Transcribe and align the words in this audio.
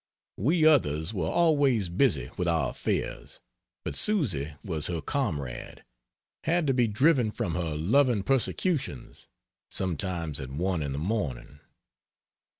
We 0.37 0.65
others 0.65 1.13
were 1.13 1.29
always 1.29 1.87
busy 1.87 2.31
with 2.35 2.47
our 2.47 2.71
affairs, 2.71 3.39
but 3.85 3.95
Susy 3.95 4.55
was 4.63 4.87
her 4.87 4.99
comrade 4.99 5.85
had 6.43 6.65
to 6.65 6.73
be 6.73 6.87
driven 6.87 7.29
from 7.29 7.53
her 7.53 7.75
loving 7.75 8.23
persecutions 8.23 9.27
sometimes 9.69 10.39
at 10.39 10.49
1 10.49 10.81
in 10.81 10.93
the 10.93 10.97
morning. 10.97 11.59